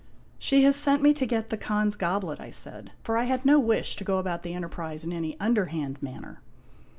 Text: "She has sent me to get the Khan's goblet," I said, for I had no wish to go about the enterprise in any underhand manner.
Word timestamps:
"She 0.39 0.63
has 0.63 0.75
sent 0.75 1.03
me 1.03 1.13
to 1.13 1.27
get 1.27 1.51
the 1.51 1.57
Khan's 1.57 1.95
goblet," 1.95 2.39
I 2.39 2.49
said, 2.49 2.91
for 3.03 3.17
I 3.19 3.25
had 3.25 3.45
no 3.45 3.59
wish 3.59 3.95
to 3.97 4.03
go 4.03 4.17
about 4.17 4.41
the 4.41 4.55
enterprise 4.55 5.03
in 5.03 5.13
any 5.13 5.39
underhand 5.39 6.01
manner. 6.01 6.41